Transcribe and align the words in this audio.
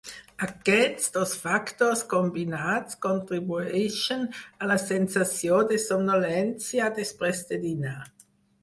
Aquests 0.45 1.11
dos 1.17 1.33
factors 1.41 2.01
combinats 2.13 2.97
contribueixen 3.07 4.27
a 4.67 4.71
la 4.73 4.79
sensació 4.87 5.63
de 5.75 5.81
somnolència 5.87 6.91
després 7.01 7.47
de 7.53 7.67
dinar. 7.71 7.99